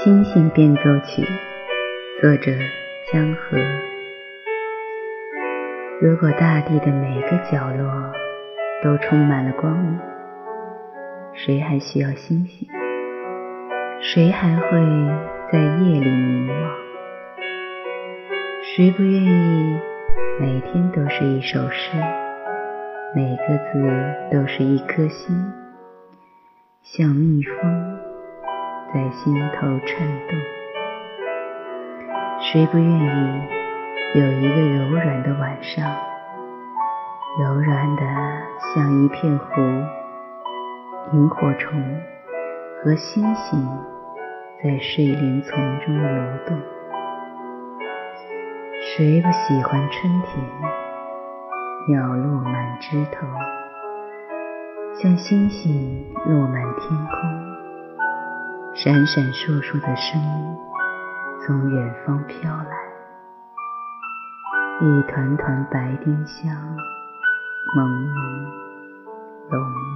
[0.00, 1.22] 星星变奏曲，
[2.20, 2.50] 作者
[3.12, 3.58] 江河。
[6.00, 8.12] 如果大地的每个角落
[8.82, 10.00] 都充满了光明，
[11.34, 12.68] 谁还需要星星？
[14.00, 14.80] 谁还会
[15.52, 16.74] 在夜里凝望？
[18.62, 19.78] 谁不愿意
[20.40, 21.96] 每天都是一首诗，
[23.14, 23.78] 每个字
[24.32, 25.52] 都是一颗心，
[26.82, 27.91] 像蜜蜂？
[28.92, 30.38] 在心头颤动，
[32.38, 33.42] 谁不愿意
[34.14, 35.90] 有一个柔软的晚上，
[37.40, 38.02] 柔软的
[38.74, 39.62] 像一片湖，
[41.14, 41.82] 萤火虫
[42.84, 43.66] 和星星
[44.62, 46.58] 在睡莲丛中游动。
[48.78, 50.44] 谁不喜欢春天，
[51.88, 53.26] 鸟落满枝头，
[55.00, 57.51] 像星星落满天空。
[58.84, 60.56] 闪闪烁烁的声音
[61.46, 62.76] 从远方飘来，
[64.80, 66.52] 一团团白丁香，
[67.76, 68.16] 朦朦
[69.48, 69.91] 胧胧。